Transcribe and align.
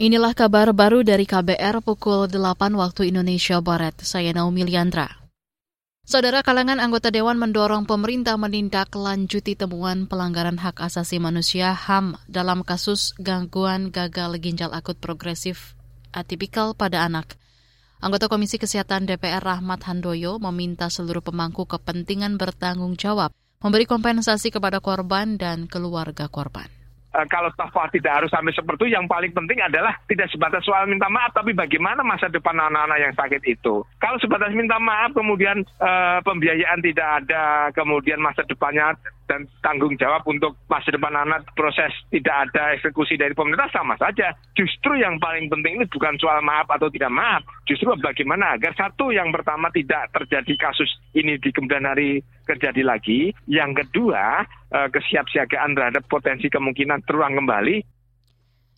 Inilah 0.00 0.32
kabar 0.32 0.72
baru 0.72 1.04
dari 1.04 1.28
KBR 1.28 1.84
pukul 1.84 2.24
8 2.24 2.72
waktu 2.72 3.12
Indonesia 3.12 3.60
Barat. 3.60 4.00
Saya 4.00 4.32
Naomi 4.32 4.64
Liandra. 4.64 5.28
Saudara 6.08 6.40
kalangan 6.40 6.80
anggota 6.80 7.12
Dewan 7.12 7.36
mendorong 7.36 7.84
pemerintah 7.84 8.40
menindaklanjuti 8.40 9.60
temuan 9.60 10.08
pelanggaran 10.08 10.56
hak 10.56 10.80
asasi 10.80 11.20
manusia 11.20 11.76
HAM 11.76 12.16
dalam 12.32 12.64
kasus 12.64 13.12
gangguan 13.20 13.92
gagal 13.92 14.40
ginjal 14.40 14.72
akut 14.72 14.96
progresif 14.96 15.76
atipikal 16.16 16.72
pada 16.72 17.04
anak. 17.04 17.36
Anggota 18.00 18.32
Komisi 18.32 18.56
Kesehatan 18.56 19.04
DPR 19.04 19.44
Rahmat 19.44 19.84
Handoyo 19.84 20.40
meminta 20.40 20.88
seluruh 20.88 21.20
pemangku 21.20 21.68
kepentingan 21.68 22.40
bertanggung 22.40 22.96
jawab 22.96 23.36
memberi 23.60 23.84
kompensasi 23.84 24.48
kepada 24.48 24.80
korban 24.80 25.36
dan 25.36 25.68
keluarga 25.68 26.32
korban. 26.32 26.79
Eh, 27.10 27.26
kalau 27.26 27.50
toh 27.58 27.66
tidak 27.90 28.22
harus 28.22 28.30
sampai 28.30 28.54
seperti 28.54 28.86
itu, 28.86 28.94
yang 28.94 29.10
paling 29.10 29.34
penting 29.34 29.58
adalah 29.58 29.98
tidak 30.06 30.30
sebatas 30.30 30.62
soal 30.62 30.86
minta 30.86 31.10
maaf, 31.10 31.34
tapi 31.34 31.50
bagaimana 31.50 32.06
masa 32.06 32.30
depan 32.30 32.54
anak-anak 32.54 32.98
yang 33.02 33.14
sakit 33.18 33.42
itu. 33.50 33.82
Kalau 33.98 34.14
sebatas 34.22 34.54
minta 34.54 34.78
maaf, 34.78 35.10
kemudian 35.10 35.66
uh, 35.82 36.22
pembiayaan 36.22 36.78
tidak 36.78 37.26
ada, 37.26 37.74
kemudian 37.74 38.22
masa 38.22 38.46
depannya 38.46 38.94
dan 39.26 39.46
tanggung 39.62 39.94
jawab 39.94 40.26
untuk 40.26 40.58
masa 40.66 40.90
depan 40.90 41.14
anak 41.14 41.46
proses 41.54 41.94
tidak 42.10 42.50
ada 42.50 42.74
eksekusi 42.74 43.14
dari 43.14 43.34
pemerintah 43.34 43.70
sama 43.70 43.94
saja. 43.98 44.34
Justru 44.54 44.98
yang 44.98 45.18
paling 45.22 45.46
penting 45.46 45.82
ini 45.82 45.86
bukan 45.90 46.14
soal 46.18 46.42
maaf 46.42 46.70
atau 46.70 46.90
tidak 46.90 47.10
maaf, 47.10 47.42
justru 47.66 47.90
bagaimana 47.98 48.54
agar 48.54 48.74
satu 48.74 49.10
yang 49.10 49.34
pertama 49.34 49.70
tidak 49.74 50.10
terjadi 50.14 50.70
kasus 50.70 50.90
ini 51.14 51.38
di 51.42 51.50
kemudian 51.50 51.86
hari 51.90 52.22
terjadi 52.46 52.82
lagi, 52.82 53.30
yang 53.46 53.70
kedua 53.70 54.42
uh, 54.74 54.88
kesiapsiagaan 54.90 55.78
terhadap 55.78 56.02
potensi 56.10 56.50
kemungkinan 56.50 56.99
terulang 57.04 57.36
kembali. 57.36 57.82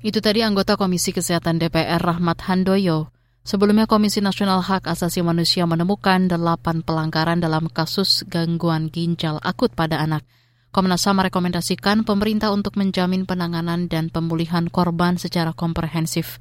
Itu 0.00 0.24
tadi 0.24 0.40
anggota 0.40 0.80
Komisi 0.80 1.12
Kesehatan 1.12 1.60
DPR 1.60 2.00
Rahmat 2.00 2.40
Handoyo. 2.48 3.12
Sebelumnya 3.44 3.88
Komisi 3.88 4.20
Nasional 4.24 4.60
Hak 4.64 4.88
Asasi 4.88 5.20
Manusia 5.20 5.64
menemukan 5.64 6.28
delapan 6.28 6.80
pelanggaran 6.84 7.40
dalam 7.40 7.68
kasus 7.68 8.24
gangguan 8.28 8.92
ginjal 8.92 9.40
akut 9.44 9.72
pada 9.72 10.00
anak. 10.00 10.24
Komnas 10.70 11.02
HAM 11.02 11.18
merekomendasikan 11.18 12.06
pemerintah 12.06 12.54
untuk 12.54 12.78
menjamin 12.78 13.26
penanganan 13.26 13.90
dan 13.90 14.06
pemulihan 14.06 14.70
korban 14.70 15.18
secara 15.18 15.50
komprehensif. 15.50 16.38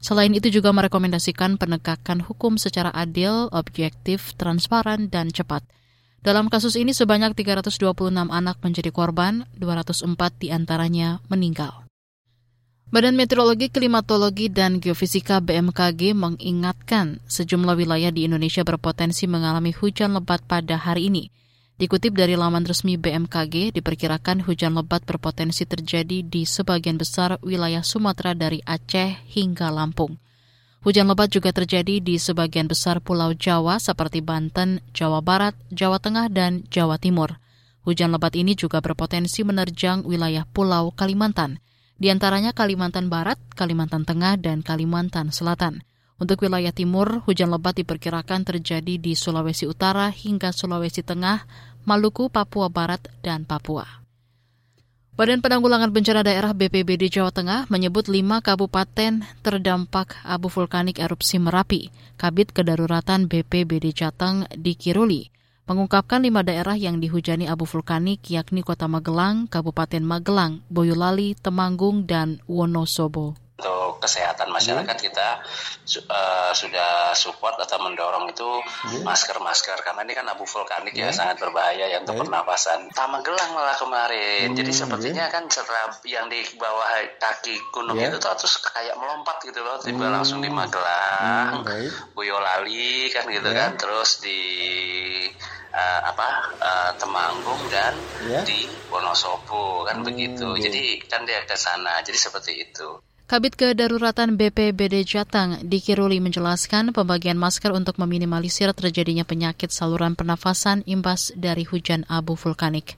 Selain 0.00 0.32
itu 0.32 0.48
juga 0.48 0.72
merekomendasikan 0.72 1.60
penegakan 1.60 2.24
hukum 2.24 2.56
secara 2.56 2.88
adil, 2.96 3.52
objektif, 3.52 4.32
transparan, 4.40 5.12
dan 5.12 5.28
cepat. 5.28 5.60
Dalam 6.22 6.52
kasus 6.52 6.76
ini 6.76 6.92
sebanyak 6.92 7.34
326 7.34 7.76
anak 8.12 8.56
menjadi 8.60 8.90
korban, 8.92 9.48
204 9.56 10.14
di 10.36 10.48
antaranya 10.52 11.24
meninggal. 11.26 11.86
Badan 12.86 13.18
Meteorologi, 13.18 13.66
Klimatologi, 13.66 14.46
dan 14.46 14.78
Geofisika 14.78 15.42
BMKG 15.42 16.14
mengingatkan 16.14 17.18
sejumlah 17.26 17.74
wilayah 17.74 18.14
di 18.14 18.30
Indonesia 18.30 18.62
berpotensi 18.62 19.26
mengalami 19.26 19.74
hujan 19.74 20.14
lebat 20.14 20.46
pada 20.46 20.78
hari 20.78 21.10
ini. 21.10 21.34
Dikutip 21.76 22.16
dari 22.16 22.38
laman 22.38 22.64
resmi 22.64 22.96
BMKG, 22.96 23.74
diperkirakan 23.74 24.46
hujan 24.46 24.78
lebat 24.78 25.04
berpotensi 25.04 25.66
terjadi 25.68 26.24
di 26.24 26.46
sebagian 26.46 26.96
besar 26.96 27.36
wilayah 27.44 27.82
Sumatera 27.82 28.32
dari 28.32 28.62
Aceh 28.64 29.28
hingga 29.34 29.68
Lampung. 29.74 30.16
Hujan 30.86 31.10
lebat 31.10 31.34
juga 31.34 31.50
terjadi 31.50 31.98
di 31.98 32.14
sebagian 32.14 32.70
besar 32.70 33.02
pulau 33.02 33.34
Jawa 33.34 33.82
seperti 33.82 34.22
Banten, 34.22 34.78
Jawa 34.94 35.18
Barat, 35.18 35.58
Jawa 35.74 35.98
Tengah, 35.98 36.30
dan 36.30 36.62
Jawa 36.70 36.94
Timur. 36.94 37.42
Hujan 37.82 38.14
lebat 38.14 38.38
ini 38.38 38.54
juga 38.54 38.78
berpotensi 38.78 39.42
menerjang 39.42 40.06
wilayah 40.06 40.46
pulau 40.46 40.94
Kalimantan, 40.94 41.58
di 41.98 42.06
antaranya 42.06 42.54
Kalimantan 42.54 43.10
Barat, 43.10 43.34
Kalimantan 43.58 44.06
Tengah, 44.06 44.38
dan 44.38 44.62
Kalimantan 44.62 45.34
Selatan. 45.34 45.82
Untuk 46.22 46.46
wilayah 46.46 46.70
timur, 46.70 47.18
hujan 47.26 47.50
lebat 47.50 47.82
diperkirakan 47.82 48.46
terjadi 48.46 48.94
di 48.94 49.18
Sulawesi 49.18 49.66
Utara 49.66 50.14
hingga 50.14 50.54
Sulawesi 50.54 51.02
Tengah, 51.02 51.50
Maluku, 51.82 52.30
Papua 52.30 52.70
Barat, 52.70 53.02
dan 53.26 53.42
Papua. 53.42 54.05
Badan 55.16 55.40
Penanggulangan 55.40 55.96
Bencana 55.96 56.20
Daerah 56.20 56.52
BPBD 56.52 57.08
Jawa 57.08 57.32
Tengah 57.32 57.72
menyebut 57.72 58.04
lima 58.04 58.44
kabupaten 58.44 59.24
terdampak 59.40 60.20
abu 60.20 60.52
vulkanik 60.52 61.00
erupsi 61.00 61.40
Merapi. 61.40 61.88
Kabit 62.20 62.52
Kedaruratan 62.52 63.24
BPBD 63.24 63.96
Jateng 63.96 64.44
di 64.52 64.76
Kiruli 64.76 65.32
mengungkapkan 65.64 66.20
lima 66.20 66.44
daerah 66.44 66.76
yang 66.76 67.00
dihujani 67.00 67.48
abu 67.48 67.64
vulkanik 67.64 68.28
yakni 68.28 68.60
Kota 68.60 68.92
Magelang, 68.92 69.48
Kabupaten 69.48 70.04
Magelang, 70.04 70.60
Boyolali, 70.68 71.32
Temanggung, 71.32 72.04
dan 72.04 72.44
Wonosobo 72.44 73.45
untuk 73.56 74.04
kesehatan 74.04 74.52
masyarakat 74.52 74.96
kita 75.00 75.40
uh, 76.12 76.52
sudah 76.52 77.16
support 77.16 77.56
atau 77.56 77.80
mendorong 77.80 78.28
itu 78.28 78.60
masker-masker 79.00 79.80
karena 79.80 80.04
ini 80.04 80.12
kan 80.12 80.28
abu 80.28 80.44
vulkanik 80.44 80.92
ya 80.92 81.08
sangat 81.08 81.40
berbahaya 81.40 81.88
ya 81.88 82.04
untuk 82.04 82.20
pernapasan. 82.20 82.92
Tamagelang 82.92 83.56
malah 83.56 83.72
kemarin. 83.80 84.52
Hmm, 84.52 84.58
Jadi 84.60 84.72
sepertinya 84.76 85.32
kan 85.32 85.48
serap 85.48 86.04
yang 86.04 86.28
di 86.28 86.44
bawah 86.60 87.00
kaki 87.16 87.56
gunung 87.72 87.96
yeah. 87.96 88.12
itu 88.12 88.20
tuh 88.20 88.36
terus 88.36 88.60
kayak 88.60 88.92
melompat 89.00 89.40
gitu 89.40 89.64
loh 89.64 89.80
tiba 89.80 90.04
hmm. 90.04 90.14
langsung 90.20 90.44
di 90.44 90.52
Magelang, 90.52 91.64
hmm, 91.64 92.12
Boyolali 92.12 93.08
kan 93.08 93.24
gitu 93.24 93.56
yeah. 93.56 93.72
kan 93.72 93.80
terus 93.80 94.20
di 94.20 94.40
uh, 95.72 96.00
apa 96.12 96.28
uh, 96.60 96.90
Temanggung 97.00 97.72
dan 97.72 97.96
yeah. 98.28 98.44
di 98.44 98.68
Wonosobo 98.92 99.88
kan 99.88 100.04
hmm, 100.04 100.06
begitu. 100.12 100.48
Jadi 100.60 101.00
kan 101.08 101.24
dia 101.24 101.40
ke 101.48 101.56
sana. 101.56 102.04
Jadi 102.04 102.20
seperti 102.20 102.52
itu. 102.60 103.15
Kabit 103.26 103.58
Kedaruratan 103.58 104.38
BPBD 104.38 105.02
Jatang 105.02 105.58
di 105.66 105.82
Kiruli 105.82 106.22
menjelaskan 106.22 106.94
pembagian 106.94 107.34
masker 107.34 107.74
untuk 107.74 107.98
meminimalisir 107.98 108.70
terjadinya 108.70 109.26
penyakit 109.26 109.74
saluran 109.74 110.14
pernafasan 110.14 110.86
imbas 110.86 111.34
dari 111.34 111.66
hujan 111.66 112.06
abu 112.06 112.38
vulkanik. 112.38 112.94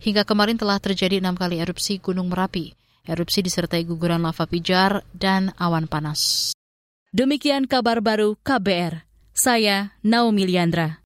Hingga 0.00 0.24
kemarin 0.24 0.56
telah 0.56 0.80
terjadi 0.80 1.20
enam 1.20 1.36
kali 1.36 1.60
erupsi 1.60 2.00
Gunung 2.00 2.32
Merapi. 2.32 2.72
Erupsi 3.04 3.44
disertai 3.44 3.84
guguran 3.84 4.24
lava 4.24 4.48
pijar 4.48 5.04
dan 5.12 5.52
awan 5.60 5.92
panas. 5.92 6.56
Demikian 7.12 7.68
kabar 7.68 8.00
baru 8.00 8.32
KBR. 8.48 9.04
Saya 9.36 9.92
Naomi 10.00 10.48
Liandra. 10.48 10.88